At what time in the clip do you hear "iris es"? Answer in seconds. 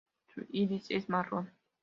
0.49-1.09